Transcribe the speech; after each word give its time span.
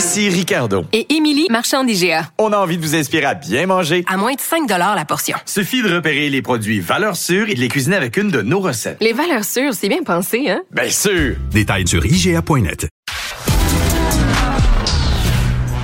Ici 0.00 0.30
Ricardo. 0.30 0.86
Et 0.94 1.14
Émilie, 1.14 1.46
marchand 1.50 1.84
d'IGA. 1.84 2.30
On 2.38 2.54
a 2.54 2.56
envie 2.56 2.78
de 2.78 2.82
vous 2.82 2.94
inspirer 2.96 3.26
à 3.26 3.34
bien 3.34 3.66
manger. 3.66 4.02
À 4.08 4.16
moins 4.16 4.32
de 4.32 4.40
5 4.40 4.66
la 4.66 5.04
portion. 5.04 5.36
Suffit 5.44 5.82
de 5.82 5.94
repérer 5.94 6.30
les 6.30 6.40
produits 6.40 6.80
valeurs 6.80 7.16
sûres 7.16 7.50
et 7.50 7.54
de 7.54 7.60
les 7.60 7.68
cuisiner 7.68 7.96
avec 7.96 8.16
une 8.16 8.30
de 8.30 8.40
nos 8.40 8.60
recettes. 8.60 8.96
Les 9.02 9.12
valeurs 9.12 9.44
sûres, 9.44 9.74
c'est 9.74 9.90
bien 9.90 10.02
pensé, 10.02 10.48
hein? 10.48 10.62
Bien 10.70 10.88
sûr! 10.88 11.36
Détails 11.50 11.86
sur 11.86 12.06
IGA.net. 12.06 12.88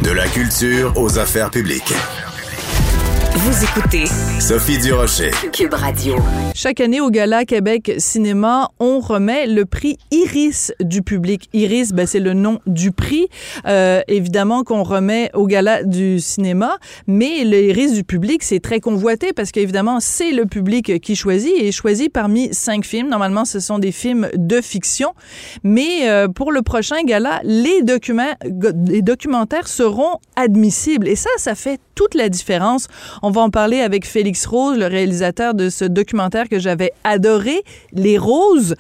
De 0.02 0.10
la 0.12 0.26
culture 0.28 0.94
aux 0.96 1.18
affaires 1.18 1.50
publiques. 1.50 1.92
Vous 3.38 3.64
écoutez 3.64 4.06
Sophie 4.40 4.78
Durocher. 4.78 5.30
Cube 5.52 5.74
Radio. 5.74 6.16
Chaque 6.54 6.80
année 6.80 7.02
au 7.02 7.10
Gala 7.10 7.44
Québec 7.44 7.92
Cinéma, 7.98 8.70
on 8.80 8.98
remet 8.98 9.46
le 9.46 9.66
prix 9.66 9.98
Iris 10.10 10.72
du 10.80 11.02
public. 11.02 11.50
Iris, 11.52 11.92
ben, 11.92 12.06
c'est 12.06 12.18
le 12.18 12.32
nom 12.32 12.60
du 12.66 12.92
prix, 12.92 13.26
euh, 13.66 14.00
évidemment 14.08 14.64
qu'on 14.64 14.82
remet 14.82 15.30
au 15.34 15.46
Gala 15.46 15.82
du 15.82 16.18
cinéma, 16.18 16.78
mais 17.06 17.44
le 17.44 17.62
Iris 17.62 17.92
du 17.92 18.04
public, 18.04 18.42
c'est 18.42 18.60
très 18.60 18.80
convoité 18.80 19.34
parce 19.34 19.50
qu'évidemment, 19.50 20.00
c'est 20.00 20.32
le 20.32 20.46
public 20.46 20.98
qui 21.02 21.14
choisit 21.14 21.52
et 21.58 21.72
choisit 21.72 22.10
parmi 22.10 22.54
cinq 22.54 22.86
films. 22.86 23.10
Normalement, 23.10 23.44
ce 23.44 23.60
sont 23.60 23.78
des 23.78 23.92
films 23.92 24.30
de 24.34 24.62
fiction, 24.62 25.12
mais 25.62 26.08
euh, 26.08 26.28
pour 26.28 26.52
le 26.52 26.62
prochain 26.62 27.02
Gala, 27.04 27.40
les, 27.44 27.82
documents, 27.82 28.32
les 28.86 29.02
documentaires 29.02 29.68
seront 29.68 30.20
admissibles 30.36 31.06
et 31.06 31.16
ça, 31.16 31.30
ça 31.36 31.54
fait 31.54 31.78
toute 31.94 32.14
la 32.14 32.28
différence. 32.28 32.86
On 33.26 33.30
va 33.32 33.40
en 33.40 33.50
parler 33.50 33.80
avec 33.80 34.06
Félix 34.06 34.46
Rose, 34.46 34.78
le 34.78 34.86
réalisateur 34.86 35.54
de 35.54 35.68
ce 35.68 35.84
documentaire 35.84 36.48
que 36.48 36.60
j'avais 36.60 36.92
adoré, 37.02 37.64
Les 37.92 38.18
Roses. 38.18 38.76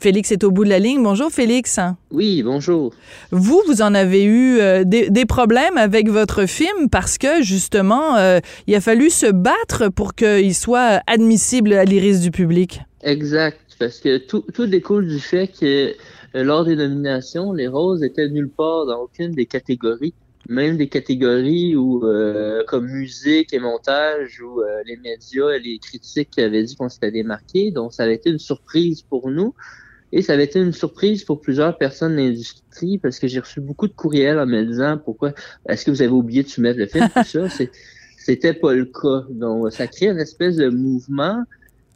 Félix 0.00 0.30
est 0.30 0.44
au 0.44 0.52
bout 0.52 0.62
de 0.62 0.68
la 0.68 0.78
ligne. 0.78 1.02
Bonjour 1.02 1.32
Félix. 1.32 1.80
Oui, 2.12 2.44
bonjour. 2.44 2.94
Vous, 3.32 3.60
vous 3.66 3.82
en 3.82 3.96
avez 3.96 4.22
eu 4.22 4.60
euh, 4.60 4.84
des, 4.84 5.10
des, 5.10 5.26
problèmes 5.26 5.76
avec 5.76 6.08
votre 6.10 6.46
film 6.46 6.88
parce 6.92 7.18
que 7.18 7.42
justement, 7.42 8.14
euh, 8.18 8.38
il 8.68 8.76
a 8.76 8.80
fallu 8.80 9.10
se 9.10 9.26
battre 9.32 9.88
pour 9.88 10.14
qu'il 10.14 10.54
soit 10.54 11.02
admissible 11.08 11.72
à 11.72 11.84
l'iris 11.84 12.20
du 12.20 12.30
public. 12.30 12.80
Exact, 13.02 13.58
parce 13.80 13.98
que 13.98 14.18
tout, 14.18 14.44
tout 14.54 14.68
découle 14.68 15.08
du 15.08 15.18
fait 15.18 15.48
que 15.48 15.92
euh, 16.36 16.44
lors 16.44 16.64
des 16.64 16.76
nominations, 16.76 17.52
Les 17.52 17.66
Roses 17.66 18.04
étaient 18.04 18.28
nulle 18.28 18.48
part 18.48 18.86
dans 18.86 19.00
aucune 19.00 19.32
des 19.32 19.46
catégories 19.46 20.14
même 20.48 20.78
des 20.78 20.88
catégories 20.88 21.76
où, 21.76 22.04
euh, 22.04 22.64
comme 22.66 22.86
musique 22.88 23.52
et 23.52 23.58
montage, 23.58 24.40
où 24.40 24.62
euh, 24.62 24.82
les 24.86 24.96
médias 24.96 25.50
et 25.50 25.60
les 25.60 25.78
critiques 25.78 26.38
avaient 26.38 26.62
dit 26.62 26.74
qu'on 26.74 26.88
s'était 26.88 27.10
démarqué. 27.10 27.70
Donc, 27.70 27.92
ça 27.92 28.04
avait 28.04 28.14
été 28.14 28.30
une 28.30 28.38
surprise 28.38 29.02
pour 29.02 29.30
nous. 29.30 29.54
Et 30.10 30.22
ça 30.22 30.32
avait 30.32 30.44
été 30.44 30.58
une 30.58 30.72
surprise 30.72 31.22
pour 31.22 31.42
plusieurs 31.42 31.76
personnes 31.76 32.12
de 32.12 32.22
l'industrie 32.22 32.96
parce 32.96 33.18
que 33.18 33.28
j'ai 33.28 33.40
reçu 33.40 33.60
beaucoup 33.60 33.86
de 33.86 33.92
courriels 33.92 34.38
en 34.38 34.46
me 34.46 34.64
disant 34.64 34.96
pourquoi? 34.96 35.34
Est-ce 35.68 35.84
que 35.84 35.90
vous 35.90 36.00
avez 36.00 36.10
oublié 36.10 36.42
de 36.42 36.48
soumettre 36.48 36.78
le 36.78 36.86
film, 36.86 37.08
tout 37.14 37.24
ça. 37.24 37.46
C'était 38.16 38.54
pas 38.54 38.72
le 38.72 38.86
cas. 38.86 39.26
Donc, 39.28 39.70
ça 39.70 39.86
crée 39.86 40.08
une 40.08 40.18
espèce 40.18 40.56
de 40.56 40.70
mouvement 40.70 41.44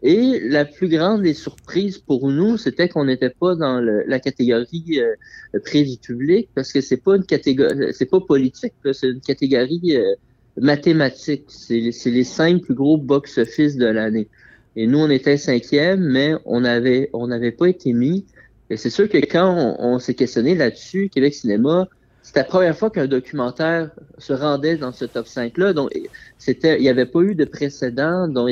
et 0.03 0.41
la 0.41 0.65
plus 0.65 0.89
grande 0.89 1.23
des 1.23 1.35
surprises 1.35 1.99
pour 1.99 2.29
nous, 2.29 2.57
c'était 2.57 2.89
qu'on 2.89 3.05
n'était 3.05 3.31
pas 3.31 3.55
dans 3.55 3.81
le, 3.81 4.03
la 4.09 4.19
catégorie 4.19 4.99
euh, 4.99 5.61
prix 5.65 5.85
du 5.85 5.97
public 5.97 6.49
parce 6.57 6.73
que 6.73 6.81
c'est 6.81 6.97
pas 6.97 7.17
une 7.17 7.25
catégorie, 7.25 7.93
c'est 7.93 8.11
pas 8.11 8.21
politique, 8.21 8.73
c'est 8.93 9.09
une 9.09 9.21
catégorie 9.21 9.97
euh, 9.97 10.15
mathématique. 10.61 11.45
C'est 11.47 11.93
les 12.07 12.25
cinq 12.25 12.63
plus 12.63 12.75
gros 12.75 12.97
box-office 12.97 13.77
de 13.77 13.87
l'année. 13.87 14.29
Et 14.75 14.89
nous, 14.89 14.99
on 14.99 15.11
était 15.11 15.37
cinquième, 15.37 16.01
mais 16.01 16.35
on 16.47 16.65
avait 16.65 17.09
on 17.13 17.29
n'avait 17.29 17.53
pas 17.53 17.69
été 17.69 17.93
mis. 17.93 18.25
Et 18.71 18.77
c'est 18.77 18.91
sûr 18.91 19.09
que 19.09 19.19
quand 19.19 19.55
on, 19.79 19.95
on 19.95 19.99
s'est 20.01 20.15
questionné 20.15 20.57
là-dessus, 20.57 21.11
Québec 21.11 21.35
Cinéma, 21.35 21.89
c'était 22.33 22.41
la 22.41 22.49
première 22.49 22.79
fois 22.79 22.89
qu'un 22.89 23.07
documentaire 23.07 23.91
se 24.17 24.33
rendait 24.33 24.79
dans 24.79 24.91
ce 24.91 25.05
top 25.05 25.27
5-là. 25.27 25.75
Donc, 25.75 25.91
c'était, 26.39 26.79
il 26.79 26.81
n'y 26.81 26.89
avait 26.89 27.05
pas 27.05 27.21
eu 27.21 27.35
de 27.35 27.45
précédent. 27.45 28.27
Donc, 28.27 28.49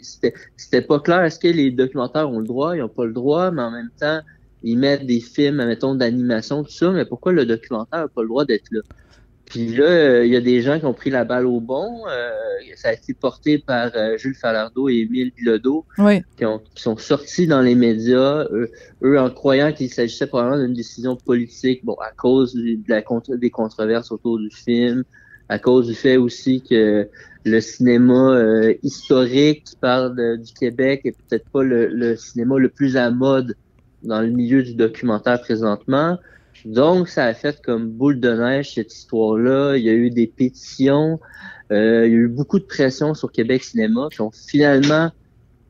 c'était, 0.00 0.32
c'était 0.56 0.80
pas 0.80 1.00
clair. 1.00 1.24
Est-ce 1.24 1.40
que 1.40 1.48
les 1.48 1.72
documentaires 1.72 2.30
ont 2.30 2.38
le 2.38 2.46
droit? 2.46 2.76
Ils 2.76 2.82
n'ont 2.82 2.88
pas 2.88 3.04
le 3.04 3.12
droit, 3.12 3.50
mais 3.50 3.62
en 3.62 3.72
même 3.72 3.90
temps, 3.98 4.20
ils 4.62 4.78
mettent 4.78 5.06
des 5.06 5.18
films, 5.18 5.56
mettons, 5.56 5.96
d'animation, 5.96 6.62
tout 6.62 6.70
ça. 6.70 6.92
Mais 6.92 7.04
pourquoi 7.04 7.32
le 7.32 7.46
documentaire 7.46 8.02
n'a 8.02 8.08
pas 8.08 8.22
le 8.22 8.28
droit 8.28 8.44
d'être 8.44 8.70
là? 8.70 8.82
Puis 9.46 9.68
là, 9.68 9.84
euh, 9.84 10.26
il 10.26 10.32
y 10.32 10.36
a 10.36 10.40
des 10.40 10.60
gens 10.60 10.78
qui 10.78 10.86
ont 10.86 10.92
pris 10.92 11.10
la 11.10 11.24
balle 11.24 11.46
au 11.46 11.60
bon. 11.60 12.02
Euh, 12.08 12.30
ça 12.74 12.88
a 12.88 12.92
été 12.92 13.14
porté 13.14 13.58
par 13.58 13.92
euh, 13.94 14.18
Jules 14.18 14.34
Falardeau 14.34 14.88
et 14.88 14.96
Émile 14.96 15.32
Bilodeau, 15.36 15.84
oui. 15.98 16.22
qui, 16.36 16.44
ont, 16.44 16.60
qui, 16.74 16.82
sont 16.82 16.96
sortis 16.96 17.46
dans 17.46 17.60
les 17.60 17.76
médias, 17.76 18.44
eux, 18.50 18.70
eux 19.04 19.18
en 19.18 19.30
croyant 19.30 19.72
qu'il 19.72 19.88
s'agissait 19.88 20.26
probablement 20.26 20.64
d'une 20.64 20.74
décision 20.74 21.14
politique, 21.16 21.84
bon, 21.84 21.94
à 21.94 22.10
cause 22.10 22.54
de 22.54 22.78
la, 22.88 23.02
des 23.36 23.50
controverses 23.50 24.10
autour 24.10 24.38
du 24.38 24.50
film, 24.50 25.04
à 25.48 25.60
cause 25.60 25.86
du 25.86 25.94
fait 25.94 26.16
aussi 26.16 26.60
que 26.60 27.08
le 27.44 27.60
cinéma 27.60 28.36
historique 28.82 29.62
qui 29.62 29.76
parle 29.76 30.16
de, 30.16 30.36
du 30.36 30.52
Québec 30.52 31.02
est 31.04 31.12
peut-être 31.12 31.48
pas 31.50 31.62
le, 31.62 31.86
le 31.86 32.16
cinéma 32.16 32.58
le 32.58 32.68
plus 32.68 32.96
à 32.96 33.12
mode 33.12 33.54
dans 34.02 34.20
le 34.20 34.30
milieu 34.30 34.64
du 34.64 34.74
documentaire 34.74 35.40
présentement. 35.40 36.18
Donc, 36.64 37.08
ça 37.08 37.24
a 37.26 37.34
fait 37.34 37.60
comme 37.62 37.88
boule 37.88 38.20
de 38.20 38.32
neige 38.32 38.74
cette 38.74 38.92
histoire-là. 38.92 39.76
Il 39.76 39.84
y 39.84 39.90
a 39.90 39.92
eu 39.92 40.10
des 40.10 40.26
pétitions, 40.26 41.20
euh, 41.72 42.06
il 42.06 42.12
y 42.12 42.14
a 42.14 42.18
eu 42.18 42.28
beaucoup 42.28 42.58
de 42.58 42.64
pression 42.64 43.14
sur 43.14 43.30
Québec 43.30 43.64
Cinéma 43.64 44.08
qui 44.10 44.20
ont 44.20 44.30
finalement 44.30 45.10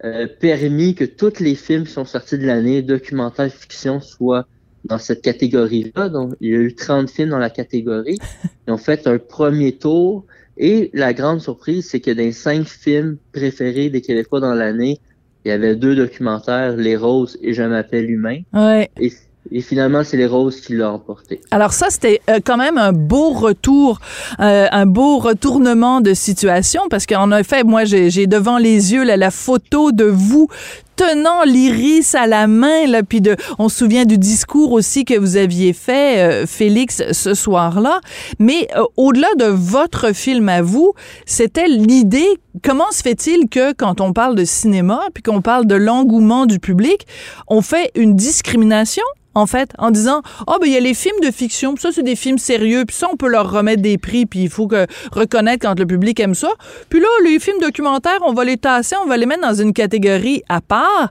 euh, 0.05 0.27
permis 0.41 0.95
que 0.95 1.05
tous 1.05 1.41
les 1.41 1.55
films 1.55 1.85
qui 1.85 1.93
sont 1.93 2.05
sortis 2.05 2.39
de 2.39 2.47
l'année, 2.47 2.83
documentaire, 2.83 3.51
fiction, 3.51 4.01
soient 4.01 4.47
dans 4.85 4.99
cette 4.99 5.23
catégorie-là. 5.23 6.09
Donc, 6.09 6.35
il 6.41 6.53
y 6.53 6.55
a 6.55 6.59
eu 6.59 6.75
30 6.75 7.11
films 7.11 7.31
dans 7.31 7.39
la 7.39 7.51
catégorie. 7.51 8.19
Ils 8.67 8.73
ont 8.73 8.79
fait 8.79 9.07
un 9.07 9.19
premier 9.19 9.73
tour. 9.73 10.25
Et 10.59 10.91
la 10.95 11.13
grande 11.13 11.41
surprise, 11.41 11.89
c'est 11.91 12.01
que 12.01 12.11
les 12.11 12.33
cinq 12.33 12.67
films 12.67 13.19
préférés 13.33 13.91
des 13.91 14.01
Québécois 14.01 14.41
dans 14.41 14.55
l'année, 14.55 15.01
il 15.45 15.49
y 15.49 15.53
avait 15.53 15.77
deux 15.77 15.95
documentaires, 15.95 16.77
Les 16.77 16.97
Roses 16.97 17.39
et 17.43 17.53
Je 17.53 17.63
m'appelle 17.63 18.11
Humain. 18.11 18.41
Ouais. 18.53 18.91
Et 18.99 19.13
et 19.53 19.61
finalement, 19.61 20.03
c'est 20.05 20.17
les 20.17 20.27
Roses 20.27 20.61
qui 20.61 20.75
l'ont 20.75 20.95
emporté. 20.95 21.41
Alors 21.51 21.73
ça, 21.73 21.91
c'était 21.91 22.21
euh, 22.31 22.41
quand 22.45 22.57
même 22.57 22.79
un 22.79 22.93
beau 22.93 23.31
retour, 23.31 24.01
euh, 24.41 24.67
un 24.71 24.87
beau 24.87 25.19
retournement 25.19 26.01
de 26.01 26.15
situation, 26.15 26.83
parce 26.91 27.07
qu'en 27.07 27.31
effet, 27.33 27.65
moi, 27.65 27.85
j'ai 27.85 28.27
devant 28.27 28.59
les 28.59 28.93
yeux 28.93 29.05
la 29.05 29.31
photo 29.31 29.93
de 29.93 30.05
vous 30.05 30.49
tenant 30.97 31.45
l'iris 31.45 32.15
à 32.15 32.27
la 32.27 32.47
main, 32.47 32.87
là, 32.87 33.03
puis 33.03 33.21
de, 33.21 33.37
on 33.59 33.69
se 33.69 33.79
souvient 33.79 34.05
du 34.05 34.19
discours 34.19 34.73
aussi 34.73 35.05
que 35.05 35.17
vous 35.19 35.37
aviez 35.37 35.73
fait, 35.73 36.19
euh, 36.19 36.47
Félix, 36.47 37.03
ce 37.13 37.35
soir-là. 37.35 38.01
Mais 38.39 38.69
au-delà 38.97 39.29
de 39.39 39.45
votre 39.45 40.15
film 40.15 40.49
à 40.49 40.63
vous, 40.63 40.95
c'était 41.27 41.69
l'idée, 41.69 42.27
comment 42.65 42.91
se 42.91 43.03
fait-il 43.03 43.49
que 43.49 43.73
quand 43.75 44.01
on 44.01 44.13
parle 44.13 44.35
de 44.35 44.45
cinéma, 44.45 45.01
puis 45.13 45.23
qu'on 45.23 45.43
parle 45.43 45.67
de 45.67 45.75
l'engouement 45.75 46.47
du 46.47 46.59
public, 46.59 47.07
on 47.49 47.61
fait 47.61 47.91
une 47.95 48.17
discrimination? 48.17 49.05
En 49.37 49.45
fait, 49.45 49.71
en 49.79 49.91
disant 49.91 50.23
oh 50.47 50.55
ben 50.61 50.67
il 50.67 50.73
y 50.73 50.77
a 50.77 50.81
les 50.81 50.95
films 50.95 51.21
de 51.23 51.31
fiction, 51.31 51.75
puis 51.75 51.83
ça 51.83 51.93
c'est 51.93 52.03
des 52.03 52.17
films 52.17 52.39
sérieux, 52.39 52.85
puis 52.87 52.97
ça 52.97 53.07
on 53.13 53.17
peut 53.17 53.29
leur 53.29 53.51
remettre 53.51 53.83
des 53.83 53.99
prix, 53.99 54.25
puis 54.25 54.41
il 54.41 54.49
faut 54.49 54.67
que 54.67 54.87
reconnaître 55.13 55.67
quand 55.67 55.79
le 55.79 55.87
public 55.87 56.19
aime 56.21 56.35
ça. 56.35 56.49
Puis 56.89 57.01
là 57.01 57.07
les 57.25 57.39
films 57.39 57.61
documentaires, 57.61 58.21
on 58.23 58.33
va 58.33 58.45
les 58.45 58.57
tasser, 58.57 58.97
on 59.05 59.07
va 59.07 59.19
les 59.19 59.27
mettre 59.27 59.43
dans 59.43 59.55
une 59.55 59.75
catégorie 59.75 60.43
à 60.49 60.63
part. 60.63 61.11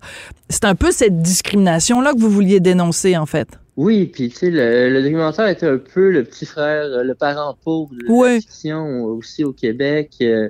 C'est 0.50 0.66
un 0.66 0.74
peu 0.74 0.92
cette 0.92 1.22
discrimination 1.22 2.01
là 2.01 2.13
que 2.13 2.19
vous 2.19 2.31
vouliez 2.31 2.60
dénoncer 2.60 3.16
en 3.16 3.27
fait. 3.27 3.48
Oui, 3.77 4.06
puis 4.06 4.30
tu 4.30 4.38
sais, 4.38 4.50
le, 4.50 4.89
le, 4.89 5.04
documentaire 5.04 5.48
était 5.48 5.68
un 5.68 5.77
peu 5.77 6.10
le 6.10 6.24
petit 6.24 6.45
frère, 6.45 7.04
le 7.04 7.13
parent 7.13 7.56
pauvre 7.63 7.92
de 7.94 8.06
oui. 8.07 8.36
la 8.36 8.42
fiction 8.42 9.04
aussi 9.04 9.44
au 9.44 9.51
Québec. 9.51 10.12
Euh, 10.22 10.50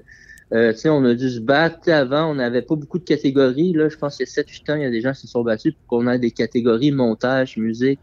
euh, 0.55 0.73
on 0.85 1.03
a 1.03 1.13
dû 1.13 1.29
se 1.29 1.39
battre 1.39 1.91
avant, 1.91 2.31
on 2.31 2.35
n'avait 2.35 2.61
pas 2.61 2.75
beaucoup 2.75 2.97
de 2.97 3.03
catégories. 3.03 3.73
Là, 3.73 3.89
je 3.89 3.97
pense 3.97 4.15
qu'il 4.17 4.25
y 4.25 4.29
a 4.29 4.41
7-8 4.41 4.71
ans, 4.71 4.75
il 4.75 4.83
y 4.83 4.85
a 4.85 4.89
des 4.89 5.01
gens 5.01 5.11
qui 5.11 5.21
se 5.21 5.27
sont 5.27 5.43
battus 5.43 5.73
pour 5.73 5.99
qu'on 5.99 6.07
ait 6.07 6.17
des 6.17 6.31
catégories 6.31 6.91
montage, 6.91 7.57
musique, 7.57 7.99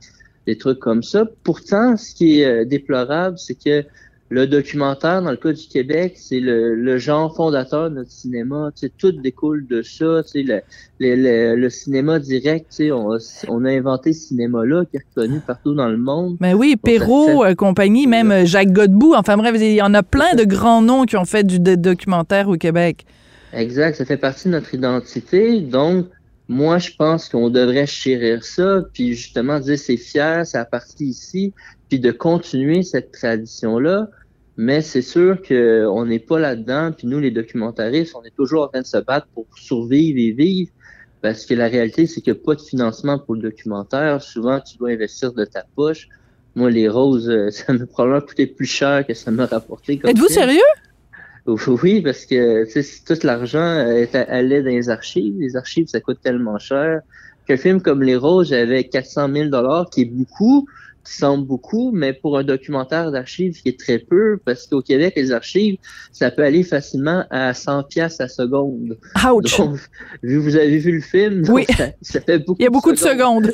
des 0.47 0.59
trucs 0.59 0.79
comme 0.79 1.03
ça. 1.03 1.25
Pourtant, 1.45 1.97
ce 1.97 2.15
qui 2.15 2.41
est 2.41 2.47
euh, 2.47 2.65
déplorable, 2.67 3.39
c'est 3.39 3.55
que 3.55 3.85
le 4.33 4.47
documentaire, 4.47 5.21
dans 5.21 5.31
le 5.31 5.37
cas 5.37 5.53
du 5.53 5.67
Québec, 5.69 6.15
c'est 6.17 6.41
le, 6.41 6.75
le 6.75 6.97
genre 6.97 7.37
fondateur 7.37 7.91
de 7.91 7.97
notre 7.97 8.11
cinéma. 8.11 8.71
Tu 8.75 8.87
sais, 8.87 8.93
tout 8.97 9.13
découle 9.13 9.67
de 9.67 9.83
ça. 9.83 10.23
Tu 10.25 10.31
sais, 10.31 10.43
le, 10.43 10.61
le, 11.01 11.17
le- 11.17 11.57
le 11.57 11.71
cinéma 11.71 12.19
direct, 12.19 12.67
tu 12.71 12.77
sais, 12.77 12.93
on, 12.93 13.13
a, 13.13 13.19
on 13.49 13.65
a 13.67 13.71
inventé 13.71 14.15
ce 14.15 14.29
cinéma-là 14.29 14.85
qui 14.87 14.97
est 14.97 15.05
reconnu 15.15 15.41
partout 15.41 15.75
dans 15.75 15.89
le 15.89 15.99
monde. 15.99 16.39
Mais 16.41 16.55
oui, 16.55 16.77
Bon, 16.83 16.91
ça 16.93 16.99
Perrault, 16.99 17.43
fait- 17.45 17.51
euh, 17.51 17.55
compagnie, 17.55 18.07
même 18.07 18.31
euh, 18.31 18.47
Jacques 18.47 18.73
Godbout. 18.73 19.15
Enfin 19.15 19.37
bref, 19.37 19.55
il 19.59 19.75
y 19.75 19.83
en 19.83 19.93
a 19.93 20.03
plein 20.03 20.35
de 20.35 20.45
grands 20.45 20.81
noms 20.81 21.05
qui 21.05 21.17
ont 21.19 21.27
fait 21.27 21.45
du 21.45 21.61
documentaire 21.61 22.49
au 22.49 22.57
Québec. 22.57 23.05
Exact, 23.53 23.97
ça 23.97 24.07
fait 24.07 24.17
partie 24.17 24.49
de 24.49 24.53
notre 24.55 24.73
identité. 24.75 25.61
Donc, 25.61 26.07
moi, 26.49 26.79
je 26.79 26.91
pense 26.99 27.29
qu'on 27.29 27.51
devrait 27.51 27.87
chérir 27.87 28.45
ça, 28.45 28.83
puis 28.95 29.15
justement 29.15 29.61
dire 29.61 29.79
c'est 29.79 29.99
fier, 29.99 30.47
c'est 30.47 30.59
à 30.59 30.65
partir 30.65 31.07
ici, 31.07 31.53
puis 31.91 32.01
de 32.01 32.11
continuer 32.13 32.83
cette 32.83 33.13
tradition-là. 33.13 34.09
Mais 34.57 34.83
c'est 34.83 35.03
sûr 35.03 35.41
qu'on 35.43 36.05
n'est 36.05 36.19
pas 36.19 36.39
là-dedans, 36.39 36.93
puis 36.97 37.07
nous, 37.07 37.19
les 37.19 37.31
documentaristes, 37.31 38.15
on 38.15 38.23
est 38.23 38.35
toujours 38.37 38.65
en 38.65 38.69
train 38.69 38.83
de 38.83 38.87
se 38.87 38.99
battre 38.99 39.27
pour 39.35 39.47
survivre 39.57 40.19
et 40.19 40.33
vivre, 40.33 40.71
parce 41.23 41.47
que 41.47 41.55
la 41.55 41.69
réalité, 41.69 42.07
c'est 42.07 42.21
qu'il 42.21 42.33
n'y 42.33 42.39
a 42.39 42.43
pas 42.45 42.55
de 42.55 42.61
financement 42.61 43.19
pour 43.19 43.35
le 43.35 43.43
documentaire. 43.43 44.21
Souvent, 44.21 44.61
tu 44.61 44.77
dois 44.77 44.91
investir 44.91 45.33
de 45.33 45.45
ta 45.45 45.65
poche. 45.75 46.09
Moi, 46.55 46.71
les 46.71 46.89
roses, 46.89 47.31
euh, 47.31 47.51
ça 47.51 47.73
m'a 47.73 47.87
probablement 47.87 48.27
coûté 48.27 48.47
plus 48.47 48.67
cher 48.67 49.07
que 49.07 49.15
ça 49.15 49.31
m'a 49.31 49.47
rapporté. 49.47 50.01
Êtes-vous 50.05 50.29
sérieux? 50.29 50.61
Oui, 51.45 52.01
parce 52.03 52.25
que 52.25 52.65
tout 53.05 53.27
l'argent 53.27 53.59
euh, 53.59 54.07
allait 54.29 54.63
dans 54.63 54.71
les 54.71 54.91
archives. 54.91 55.35
Les 55.41 55.57
archives, 55.57 55.89
ça 55.89 56.01
coûte 56.01 56.21
tellement 56.23 56.57
cher. 56.61 57.01
Qu'un 57.49 57.57
film 57.57 57.83
comme 57.83 58.01
Les 58.01 58.15
Roses, 58.15 58.51
j'avais 58.51 58.85
400 58.85 59.29
000 59.33 59.49
dollars, 59.49 59.91
qui 59.91 60.03
est 60.03 60.05
beaucoup, 60.05 60.69
qui 61.05 61.15
semble 61.15 61.47
beaucoup, 61.47 61.91
mais 61.93 62.13
pour 62.13 62.39
un 62.39 62.45
documentaire 62.45 63.11
d'archives, 63.11 63.61
qui 63.63 63.69
est 63.71 63.79
très 63.79 63.99
peu, 63.99 64.39
parce 64.45 64.67
qu'au 64.67 64.83
Québec, 64.83 65.15
les 65.17 65.33
archives, 65.33 65.77
ça 66.13 66.31
peut 66.31 66.43
aller 66.45 66.63
facilement 66.63 67.25
à 67.31 67.55
100 67.55 67.85
pièces 67.85 68.21
à 68.21 68.29
seconde. 68.29 68.97
Ouch! 69.31 69.59
Donc, 69.59 69.79
vous 70.23 70.57
avez 70.57 70.79
vu 70.79 70.93
le 70.93 71.01
film, 71.01 71.43
donc 71.43 71.55
Oui. 71.57 71.67
ça, 71.77 71.87
ça 72.01 72.21
fait 72.21 72.39
beaucoup. 72.39 72.57
Il 72.61 72.65
y 72.65 72.67
a 72.67 72.71
beaucoup 72.71 72.93
de 72.93 72.99
secondes. 72.99 73.53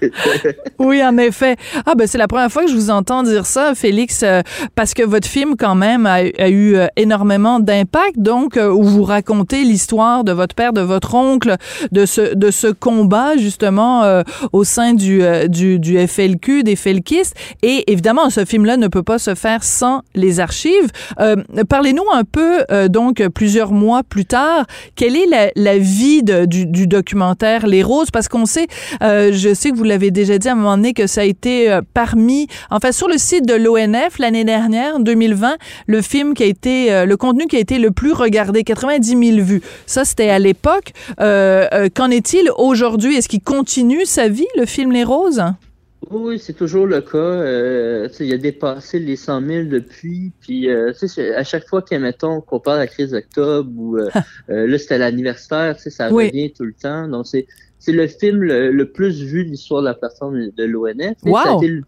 oui, 0.78 1.02
en 1.04 1.16
effet. 1.18 1.56
Ah 1.86 1.94
ben 1.94 2.06
c'est 2.06 2.18
la 2.18 2.28
première 2.28 2.50
fois 2.50 2.64
que 2.64 2.70
je 2.70 2.74
vous 2.74 2.90
entends 2.90 3.22
dire 3.22 3.46
ça, 3.46 3.74
Félix, 3.74 4.22
euh, 4.22 4.42
parce 4.74 4.94
que 4.94 5.02
votre 5.02 5.28
film 5.28 5.56
quand 5.56 5.74
même 5.74 6.06
a, 6.06 6.14
a 6.38 6.48
eu 6.48 6.76
euh, 6.76 6.86
énormément 6.96 7.60
d'impact. 7.60 8.18
Donc, 8.18 8.56
euh, 8.56 8.70
où 8.70 8.82
vous 8.82 9.04
racontez 9.04 9.64
l'histoire 9.64 10.24
de 10.24 10.32
votre 10.32 10.54
père, 10.54 10.72
de 10.72 10.80
votre 10.80 11.14
oncle, 11.14 11.56
de 11.90 12.06
ce 12.06 12.34
de 12.34 12.50
ce 12.50 12.68
combat 12.68 13.36
justement 13.36 14.22
au 14.52 14.64
sein 14.64 14.94
du, 14.94 15.22
du 15.48 15.78
du 15.78 15.98
FLQ, 16.06 16.61
des 16.62 16.76
Felkistes. 16.76 17.34
Et 17.62 17.90
évidemment, 17.90 18.30
ce 18.30 18.44
film-là 18.44 18.76
ne 18.76 18.88
peut 18.88 19.02
pas 19.02 19.18
se 19.18 19.34
faire 19.34 19.64
sans 19.64 20.02
les 20.14 20.40
archives. 20.40 20.90
Euh, 21.20 21.36
Parlez-nous 21.68 22.04
un 22.12 22.24
peu 22.24 22.64
euh, 22.70 22.88
donc 22.88 23.26
plusieurs 23.28 23.72
mois 23.72 24.02
plus 24.02 24.24
tard, 24.24 24.66
quelle 24.96 25.16
est 25.16 25.52
la, 25.56 25.78
vie 25.78 26.22
du, 26.22 26.86
documentaire 26.86 27.66
Les 27.66 27.82
Roses? 27.82 28.10
Parce 28.10 28.28
qu'on 28.28 28.46
sait, 28.46 28.66
euh, 29.02 29.30
je 29.32 29.54
sais 29.54 29.70
que 29.70 29.76
vous 29.76 29.84
l'avez 29.84 30.10
déjà 30.10 30.38
dit 30.38 30.48
à 30.48 30.52
un 30.52 30.56
moment 30.56 30.76
donné 30.76 30.92
que 30.92 31.06
ça 31.06 31.22
a 31.22 31.24
été 31.24 31.78
parmi, 31.94 32.46
enfin 32.70 32.92
sur 32.92 33.08
le 33.08 33.18
site 33.18 33.46
de 33.46 33.54
l'ONF 33.54 34.18
l'année 34.18 34.44
dernière, 34.44 34.96
en 34.96 35.00
2020, 35.00 35.56
le 35.86 36.02
film 36.02 36.34
qui 36.34 36.42
a 36.42 36.46
été, 36.46 37.04
le 37.06 37.16
contenu 37.16 37.46
qui 37.46 37.56
a 37.56 37.60
été 37.60 37.78
le 37.78 37.90
plus 37.90 38.12
regardé, 38.12 38.64
90 38.64 39.34
000 39.34 39.44
vues. 39.44 39.62
Ça, 39.86 40.04
c'était 40.04 40.30
à 40.30 40.38
l'époque. 40.38 40.92
Qu'en 41.18 42.10
est-il 42.10 42.50
aujourd'hui? 42.56 43.16
Est-ce 43.16 43.28
qu'il 43.28 43.42
continue 43.42 44.04
sa 44.04 44.28
vie, 44.28 44.46
le 44.56 44.66
film 44.66 44.92
Les 44.92 45.04
Roses? 45.04 45.42
Oui, 46.12 46.38
c'est 46.38 46.52
toujours 46.52 46.86
le 46.86 47.00
cas. 47.00 47.16
Euh, 47.18 48.08
il 48.20 48.32
a 48.32 48.38
dépassé 48.38 48.98
les 48.98 49.16
100 49.16 49.46
000 49.46 49.64
depuis. 49.68 50.32
Puis, 50.40 50.68
euh, 50.68 50.92
à 51.36 51.44
chaque 51.44 51.66
fois 51.66 51.82
que, 51.82 51.94
mettons, 51.94 52.40
qu'on 52.40 52.60
parle 52.60 52.78
de 52.78 52.82
la 52.82 52.86
crise 52.86 53.10
d'octobre 53.10 53.70
ou 53.76 53.96
euh, 53.98 54.08
euh, 54.50 54.66
là, 54.66 54.78
c'était 54.78 54.98
l'anniversaire, 54.98 55.78
ça 55.78 56.12
Oui. 56.12 56.28
revient 56.28 56.52
tout 56.52 56.64
le 56.64 56.74
temps. 56.74 57.08
Donc, 57.08 57.26
c'est 57.26 57.46
c'est 57.78 57.92
le 57.92 58.06
film 58.06 58.42
le, 58.42 58.70
le 58.70 58.92
plus 58.92 59.22
vu 59.22 59.44
de 59.44 59.50
l'histoire 59.50 59.82
de 59.82 59.88
la 59.88 59.94
plateforme 59.94 60.50
de 60.50 60.64
l'ONF. 60.64 61.16
Wow. 61.24 61.36
Ça 61.42 61.52
a 61.52 61.56
été 61.56 61.66
le, 61.66 61.82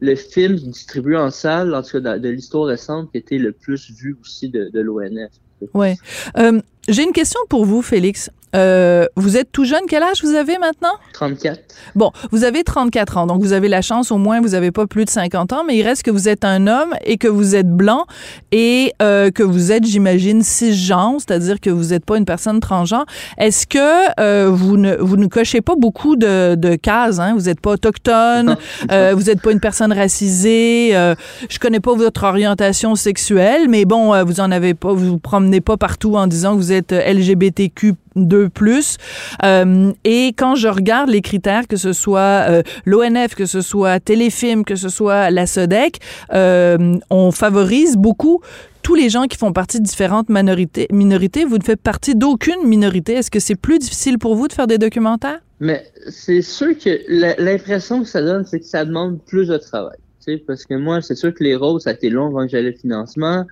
le 0.00 0.14
film 0.16 0.56
distribué 0.56 1.16
en 1.16 1.30
salle, 1.30 1.74
en 1.74 1.82
tout 1.82 1.92
cas 2.02 2.18
de, 2.18 2.18
de 2.18 2.28
l'histoire 2.28 2.66
récente, 2.66 3.10
qui 3.10 3.18
été 3.18 3.38
le 3.38 3.52
plus 3.52 3.90
vu 3.90 4.16
aussi 4.20 4.50
de, 4.50 4.68
de 4.68 4.80
l'ONF. 4.80 5.30
Ouais. 5.72 5.96
Euh, 6.36 6.60
J'ai 6.88 7.02
une 7.02 7.12
question 7.12 7.40
pour 7.48 7.64
vous, 7.64 7.82
Félix. 7.82 8.30
Euh, 8.54 9.06
vous 9.16 9.36
êtes 9.36 9.50
tout 9.50 9.64
jeune. 9.64 9.82
Quel 9.88 10.02
âge 10.02 10.22
vous 10.22 10.34
avez 10.34 10.58
maintenant? 10.58 10.94
34. 11.12 11.60
Bon, 11.96 12.12
vous 12.30 12.44
avez 12.44 12.62
34 12.62 13.16
ans, 13.18 13.26
donc 13.26 13.42
vous 13.42 13.52
avez 13.52 13.68
la 13.68 13.82
chance, 13.82 14.12
au 14.12 14.16
moins, 14.16 14.40
vous 14.40 14.50
n'avez 14.50 14.70
pas 14.70 14.86
plus 14.86 15.04
de 15.04 15.10
50 15.10 15.52
ans, 15.52 15.64
mais 15.66 15.76
il 15.76 15.82
reste 15.82 16.02
que 16.02 16.10
vous 16.10 16.28
êtes 16.28 16.44
un 16.44 16.66
homme 16.66 16.94
et 17.04 17.16
que 17.16 17.26
vous 17.28 17.56
êtes 17.56 17.68
blanc 17.68 18.06
et 18.52 18.92
euh, 19.02 19.30
que 19.30 19.42
vous 19.42 19.72
êtes, 19.72 19.84
j'imagine, 19.84 20.42
cisgenre, 20.42 21.16
c'est-à-dire 21.18 21.60
que 21.60 21.70
vous 21.70 21.86
n'êtes 21.86 22.04
pas 22.04 22.16
une 22.16 22.24
personne 22.24 22.60
transgenre. 22.60 23.06
Est-ce 23.38 23.66
que 23.66 24.20
euh, 24.20 24.50
vous, 24.50 24.76
ne, 24.76 24.94
vous 24.96 25.16
ne 25.16 25.26
cochez 25.26 25.60
pas 25.60 25.74
beaucoup 25.76 26.14
de, 26.14 26.54
de 26.54 26.76
cases? 26.76 27.18
Hein? 27.18 27.34
Vous 27.34 27.42
n'êtes 27.46 27.60
pas 27.60 27.72
autochtone, 27.72 28.56
euh, 28.92 29.14
vous 29.16 29.24
n'êtes 29.24 29.40
pas 29.40 29.50
une 29.50 29.60
personne 29.60 29.92
racisée, 29.92 30.90
euh, 30.94 31.14
je 31.48 31.58
connais 31.58 31.80
pas 31.80 31.94
votre 31.94 32.22
orientation 32.24 32.94
sexuelle, 32.94 33.68
mais 33.68 33.84
bon, 33.84 34.14
euh, 34.14 34.22
vous 34.22 34.40
en 34.40 34.50
avez 34.52 34.74
pas, 34.74 34.92
vous 34.92 35.10
vous 35.10 35.18
promenez 35.18 35.60
pas 35.60 35.76
partout 35.76 36.14
en 36.14 36.26
disant 36.28 36.52
que 36.52 36.58
vous 36.58 36.72
êtes 36.72 36.73
LGBTQ 36.82 37.94
2+. 38.16 38.96
Euh, 39.42 39.92
et 40.04 40.28
quand 40.28 40.54
je 40.54 40.68
regarde 40.68 41.10
les 41.10 41.20
critères, 41.20 41.66
que 41.66 41.76
ce 41.76 41.92
soit 41.92 42.46
euh, 42.48 42.62
l'ONF, 42.84 43.34
que 43.34 43.46
ce 43.46 43.60
soit 43.60 44.00
Téléfilm, 44.00 44.64
que 44.64 44.76
ce 44.76 44.88
soit 44.88 45.30
la 45.30 45.46
SODEC, 45.46 45.98
euh, 46.32 46.96
on 47.10 47.30
favorise 47.30 47.96
beaucoup 47.96 48.40
tous 48.82 48.94
les 48.94 49.08
gens 49.08 49.24
qui 49.24 49.38
font 49.38 49.52
partie 49.52 49.80
de 49.80 49.84
différentes 49.84 50.28
minorités. 50.28 51.44
Vous 51.44 51.58
ne 51.58 51.64
faites 51.64 51.80
partie 51.80 52.14
d'aucune 52.14 52.66
minorité. 52.66 53.14
Est-ce 53.14 53.30
que 53.30 53.40
c'est 53.40 53.54
plus 53.54 53.78
difficile 53.78 54.18
pour 54.18 54.36
vous 54.36 54.46
de 54.46 54.52
faire 54.52 54.66
des 54.66 54.76
documentaires? 54.78 55.40
Mais 55.58 55.86
c'est 56.08 56.42
sûr 56.42 56.76
que 56.78 57.00
l'impression 57.42 58.02
que 58.02 58.08
ça 58.08 58.20
donne, 58.20 58.44
c'est 58.44 58.60
que 58.60 58.66
ça 58.66 58.84
demande 58.84 59.20
plus 59.24 59.48
de 59.48 59.56
travail. 59.56 59.96
Parce 60.46 60.64
que 60.64 60.74
moi, 60.74 61.00
c'est 61.00 61.14
sûr 61.14 61.32
que 61.34 61.42
les 61.42 61.56
rôles, 61.56 61.80
ça 61.80 61.90
a 61.90 61.92
été 61.94 62.10
long 62.10 62.26
avant 62.26 62.44
que 62.44 62.48
j'allais 62.48 62.70
le 62.70 62.76
financement. 62.76 63.46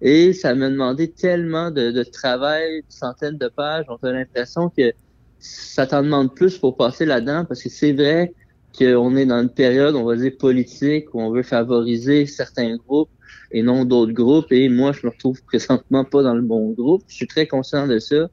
Et 0.00 0.32
ça 0.32 0.54
m'a 0.54 0.68
demandé 0.68 1.10
tellement 1.10 1.70
de, 1.70 1.90
de 1.90 2.02
travail, 2.02 2.82
de 2.82 2.86
centaines 2.88 3.38
de 3.38 3.48
pages. 3.48 3.86
On 3.88 3.96
a 4.06 4.12
l'impression 4.12 4.68
que 4.68 4.92
ça 5.38 5.86
t'en 5.86 6.02
demande 6.02 6.34
plus 6.34 6.58
pour 6.58 6.76
passer 6.76 7.04
là-dedans, 7.04 7.44
parce 7.44 7.62
que 7.62 7.68
c'est 7.68 7.92
vrai 7.92 8.32
qu'on 8.76 9.16
est 9.16 9.26
dans 9.26 9.40
une 9.40 9.50
période, 9.50 9.94
on 9.94 10.04
va 10.04 10.16
dire, 10.16 10.32
politique, 10.38 11.14
où 11.14 11.20
on 11.20 11.30
veut 11.30 11.42
favoriser 11.42 12.26
certains 12.26 12.76
groupes 12.76 13.10
et 13.52 13.62
non 13.62 13.84
d'autres 13.84 14.12
groupes. 14.12 14.50
Et 14.50 14.68
moi, 14.68 14.92
je 14.92 15.06
me 15.06 15.12
retrouve 15.12 15.42
présentement 15.44 16.04
pas 16.04 16.22
dans 16.22 16.34
le 16.34 16.42
bon 16.42 16.70
groupe. 16.72 17.02
Je 17.08 17.14
suis 17.14 17.26
très 17.26 17.46
conscient 17.46 17.86
de 17.86 17.98
ça. 17.98 18.28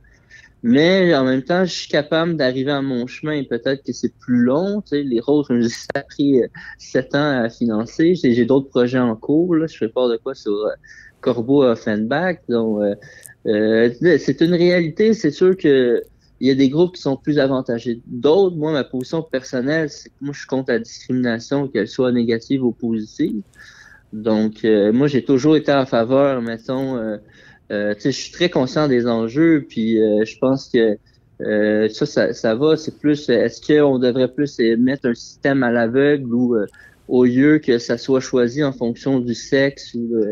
Mais 0.64 1.16
en 1.16 1.24
même 1.24 1.42
temps, 1.44 1.66
je 1.66 1.74
suis 1.74 1.88
capable 1.88 2.36
d'arriver 2.38 2.72
à 2.72 2.82
mon 2.82 3.08
chemin. 3.08 3.44
Peut-être 3.44 3.84
que 3.84 3.94
c'est 3.94 4.14
plus 4.20 4.44
long. 4.44 4.82
Tu 4.82 4.90
sais, 4.90 5.04
les 5.04 5.20
roses, 5.20 5.48
ça 5.70 5.88
a 5.96 6.02
pris 6.04 6.42
euh, 6.42 6.48
sept 6.78 7.16
ans 7.16 7.44
à 7.44 7.50
financer. 7.50 8.14
J'ai 8.16 8.46
d'autres 8.46 8.70
projets 8.70 9.00
en 9.00 9.16
cours. 9.16 9.56
Là. 9.56 9.66
Je 9.68 9.78
fais 9.78 9.90
part 9.90 10.08
de 10.08 10.18
quoi 10.18 10.36
sur 10.36 10.54
euh, 11.22 11.34
Corbeau 11.34 11.64
Offenbach. 11.64 12.38
Donc, 12.50 12.82
euh, 12.82 12.96
euh, 13.48 14.18
c'est 14.20 14.42
une 14.42 14.54
réalité. 14.54 15.14
C'est 15.14 15.32
sûr 15.32 15.56
que 15.58 16.02
il 16.40 16.48
y 16.48 16.52
a 16.52 16.56
des 16.56 16.70
groupes 16.70 16.96
qui 16.96 17.02
sont 17.02 17.18
plus 17.18 17.38
avantagés. 17.38 18.02
D'autres, 18.08 18.56
moi, 18.56 18.72
ma 18.72 18.84
position 18.84 19.22
personnelle, 19.22 19.92
c'est 19.92 20.10
que 20.10 20.16
moi, 20.22 20.34
je 20.34 20.40
suis 20.40 20.48
contre 20.48 20.72
la 20.72 20.80
discrimination, 20.80 21.68
qu'elle 21.68 21.88
soit 21.88 22.12
négative 22.12 22.64
ou 22.64 22.72
positive. 22.72 23.42
Donc, 24.12 24.66
euh, 24.66 24.92
moi, 24.92 25.08
j'ai 25.08 25.24
toujours 25.24 25.56
été 25.56 25.72
en 25.72 25.86
faveur, 25.86 26.42
mettons, 26.42 27.20
je 27.70 28.10
suis 28.10 28.32
très 28.32 28.50
conscient 28.50 28.88
des 28.88 29.06
enjeux, 29.06 29.68
puis 29.70 29.98
je 29.98 30.38
pense 30.40 30.68
que 30.70 30.98
ça, 31.40 32.06
ça, 32.08 32.34
ça 32.34 32.56
va. 32.56 32.76
C'est 32.76 32.98
plus, 32.98 33.30
est-ce 33.30 33.62
qu'on 33.62 34.00
devrait 34.00 34.34
plus 34.34 34.60
mettre 34.80 35.10
un 35.10 35.14
système 35.14 35.62
à 35.62 35.72
l'aveugle 35.72 36.34
ou 36.34 36.58
au 37.08 37.24
lieu 37.24 37.60
que 37.60 37.78
ça 37.78 38.00
soit 38.00 38.20
choisi 38.20 38.64
en 38.64 38.74
fonction 38.74 39.20
du 39.20 39.36
sexe 39.36 39.94
ou 39.94 40.26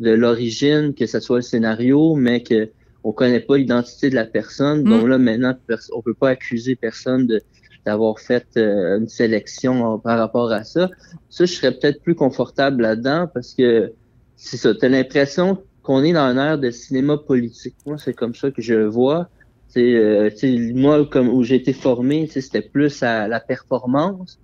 de, 0.00 0.10
l'origine, 0.10 0.94
que 0.94 1.06
ça 1.06 1.20
soit 1.20 1.36
le 1.36 1.42
scénario, 1.42 2.14
mais 2.14 2.42
que 2.42 2.70
on 3.04 3.12
connaît 3.12 3.40
pas 3.40 3.56
l'identité 3.56 4.10
de 4.10 4.16
la 4.16 4.24
personne. 4.24 4.80
Mm. 4.80 4.90
Donc 4.90 5.08
là, 5.08 5.18
maintenant, 5.18 5.54
on 5.92 6.02
peut 6.02 6.14
pas 6.14 6.30
accuser 6.30 6.76
personne 6.76 7.26
de 7.26 7.40
d'avoir 7.86 8.18
fait 8.18 8.44
euh, 8.56 8.98
une 8.98 9.08
sélection 9.08 9.98
par 10.00 10.18
rapport 10.18 10.50
à 10.50 10.64
ça. 10.64 10.90
Ça, 11.30 11.44
je 11.44 11.52
serais 11.52 11.70
peut-être 11.70 12.02
plus 12.02 12.16
confortable 12.16 12.82
là-dedans 12.82 13.28
parce 13.32 13.54
que 13.54 13.92
c'est 14.34 14.56
ça. 14.56 14.74
T'as 14.74 14.88
l'impression 14.88 15.62
qu'on 15.82 16.02
est 16.02 16.12
dans 16.12 16.22
un 16.22 16.36
air 16.36 16.58
de 16.58 16.70
cinéma 16.72 17.16
politique. 17.16 17.76
Moi, 17.86 17.96
c'est 17.96 18.12
comme 18.12 18.34
ça 18.34 18.50
que 18.50 18.60
je 18.60 18.74
le 18.74 18.88
vois. 18.88 19.28
C'est 19.68 19.94
euh, 19.94 20.30
moi 20.74 21.06
comme 21.06 21.28
où 21.28 21.44
j'ai 21.44 21.54
été 21.54 21.72
formé, 21.72 22.26
c'était 22.26 22.60
plus 22.60 23.04
à 23.04 23.28
la 23.28 23.38
performance. 23.38 24.40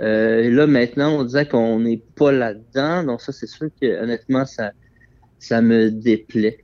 Euh, 0.00 0.42
et 0.42 0.50
là 0.50 0.66
maintenant, 0.66 1.20
on 1.20 1.24
disait 1.24 1.46
qu'on 1.46 1.78
n'est 1.78 2.02
pas 2.16 2.32
là-dedans. 2.32 3.04
Donc 3.04 3.20
ça, 3.20 3.30
c'est 3.30 3.46
sûr 3.46 3.68
que 3.80 4.02
honnêtement, 4.02 4.44
ça 4.44 4.72
ça 5.42 5.60
me 5.60 5.90
déplaît. 5.90 6.58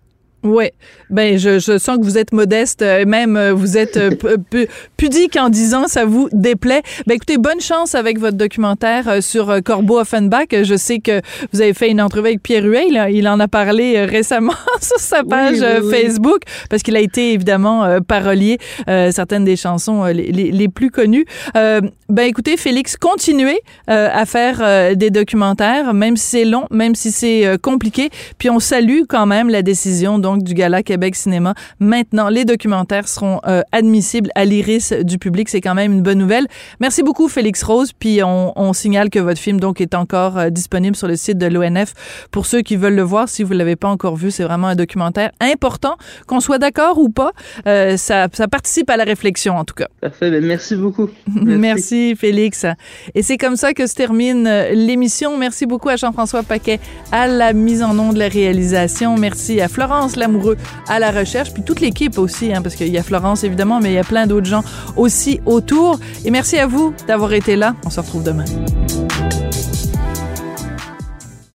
Ouais, 0.45 0.73
ben 1.11 1.37
je, 1.37 1.59
je 1.59 1.79
sens 1.79 1.99
que 1.99 2.05
vous 2.05 2.17
êtes 2.17 2.33
modeste, 2.33 2.81
euh, 2.83 3.05
même 3.05 3.37
euh, 3.37 3.53
vous 3.53 3.77
êtes 3.77 3.97
euh, 3.97 4.11
pu- 4.11 4.39
pu- 4.49 4.69
pudique 4.97 5.35
en 5.37 5.49
disant 5.49 5.89
ça 5.89 6.05
vous 6.05 6.29
déplaît. 6.33 6.83
Ben 7.09 7.15
écoutez, 7.15 7.39
bonne 7.39 7.61
chance 7.61 7.97
avec 7.97 8.21
votre 8.21 8.37
documentaire 8.37 9.21
sur 9.21 9.53
Corbeau 9.65 9.99
Offenbach. 9.99 10.47
Je 10.53 10.77
sais 10.77 11.01
que 11.01 11.21
vous 11.53 11.61
avez 11.61 11.75
fait 11.75 11.91
une 11.91 12.01
entrevue 12.01 12.29
avec 12.29 12.43
Pierre 12.45 12.63
Huet, 12.65 12.87
il, 12.89 13.17
il 13.17 13.27
en 13.27 13.41
a 13.41 13.49
parlé 13.49 14.05
récemment 14.05 14.53
sur 14.81 15.01
sa 15.01 15.25
page 15.25 15.59
oui, 15.61 15.67
oui. 15.83 15.91
Facebook 15.91 16.43
parce 16.71 16.85
qu'il 16.85 16.95
a 16.95 17.01
été 17.01 17.33
évidemment 17.33 18.01
parolier 18.07 18.59
euh, 18.89 19.11
certaines 19.11 19.45
des 19.45 19.57
chansons 19.57 20.05
les, 20.05 20.31
les- 20.31 20.53
les 20.53 20.69
plus 20.69 20.93
connues. 20.93 21.25
Euh, 21.57 21.81
ben 22.09 22.23
écoutez, 22.23 22.57
Félix, 22.57 22.97
continuez 22.97 23.61
euh, 23.91 24.09
à 24.11 24.25
faire 24.25 24.61
euh, 24.63 24.95
des 24.95 25.11
documentaires, 25.11 25.93
même 25.93 26.17
si 26.17 26.27
c'est 26.27 26.45
long, 26.47 26.67
même 26.71 26.95
si 26.95 27.13
c'est 27.13 27.47
euh, 27.47 27.59
compliqué. 27.59 28.09
Puis 28.39 28.49
on 28.49 28.61
salue 28.61 29.03
quand 29.07 29.27
même 29.27 29.51
la 29.51 29.61
décision 29.61 30.19
donc 30.19 30.43
du 30.43 30.55
Gala 30.55 30.83
Québec 30.83 31.15
Cinéma. 31.15 31.55
Maintenant, 31.81 32.31
les 32.31 32.47
documentaires 32.47 33.09
seront 33.09 33.41
euh, 33.47 33.61
admissibles 33.73 34.31
à 34.35 34.47
l'iris 34.47 34.93
du 34.93 35.19
public. 35.19 35.51
C'est 35.51 35.61
quand 35.61 35.75
même 35.75 35.93
une 35.93 36.03
bonne 36.03 36.19
nouvelle. 36.19 36.47
Merci 36.81 37.03
beaucoup, 37.03 37.29
Félix 37.29 37.63
Rose. 37.63 37.93
Puis 37.93 38.23
on, 38.23 38.59
on 38.59 38.73
signale 38.73 39.11
que 39.11 39.19
votre 39.19 39.41
film 39.41 39.61
donc 39.61 39.81
est 39.83 39.95
encore 39.95 40.39
euh, 40.39 40.49
disponible 40.51 40.97
sur 40.97 41.09
le 41.09 41.17
site 41.17 41.37
de 41.37 41.47
l'ONF 41.47 41.93
pour 42.31 42.47
ceux 42.47 42.63
qui 42.63 42.77
veulent 42.77 42.97
le 42.97 43.03
voir. 43.03 43.29
Si 43.29 43.43
vous 43.43 43.53
l'avez 43.53 43.77
pas 43.77 43.89
encore 43.89 44.17
vu, 44.17 44.31
c'est 44.31 44.45
vraiment 44.45 44.69
un 44.69 44.77
documentaire 44.77 45.31
important. 45.41 45.97
Qu'on 46.27 46.41
soit 46.41 46.59
d'accord 46.59 46.99
ou 46.99 47.11
pas, 47.11 47.33
euh, 47.67 47.99
ça, 47.99 48.29
ça 48.33 48.49
participe 48.49 48.89
à 48.89 48.97
la 48.97 49.05
réflexion 49.05 49.57
en 49.57 49.65
tout 49.65 49.75
cas. 49.75 49.89
Parfait. 50.01 50.31
Ben, 50.31 50.43
merci 50.43 50.75
beaucoup. 50.75 51.11
Merci. 51.29 51.98
Félix. 52.17 52.67
Et 53.15 53.23
c'est 53.23 53.37
comme 53.37 53.57
ça 53.57 53.73
que 53.73 53.87
se 53.87 53.95
termine 53.95 54.47
euh, 54.47 54.73
l'émission. 54.73 55.37
Merci 55.37 55.67
beaucoup 55.67 55.89
à 55.89 55.97
Jean-François 55.97 56.43
Paquet 56.43 56.81
à 57.13 57.27
la 57.27 57.53
mise 57.53 57.83
en 57.83 57.95
nom 57.95 58.13
de 58.13 58.19
la 58.19 58.29
réalisation. 58.29 59.17
Merci 59.17 59.61
à 59.61 59.69
Florence 59.69 60.17
Lamoureux 60.17 60.57
à 60.89 60.99
la 60.99 61.11
recherche, 61.11 61.53
puis 61.53 61.63
toute 61.63 61.81
l'équipe 61.81 62.19
aussi, 62.19 62.53
hein, 62.53 62.63
parce 62.63 62.75
qu'il 62.75 62.89
y 62.89 62.99
a 62.99 63.03
Florence 63.03 63.45
évidemment, 63.45 63.81
mais 63.81 63.91
il 63.91 63.95
y 63.95 63.99
a 63.99 64.05
plein 64.05 64.27
d'autres 64.27 64.47
gens 64.47 64.65
aussi 64.97 65.41
autour. 65.47 65.99
Et 66.25 66.31
merci 66.31 66.59
à 66.59 66.67
vous 66.67 66.95
d'avoir 67.07 67.33
été 67.33 67.57
là. 67.57 67.75
On 67.85 67.91
se 67.91 68.01
retrouve 68.01 68.23
demain. 68.23 68.45